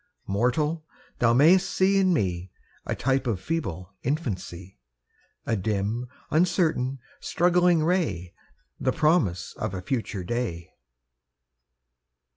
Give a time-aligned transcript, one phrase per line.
[0.25, 0.83] Mortal!
[1.19, 2.51] thou mayst see in me
[2.87, 4.79] A type of feeble infancy,
[5.45, 8.33] A dim, uncertain, struggling ray,
[8.79, 10.73] The promise of a future day!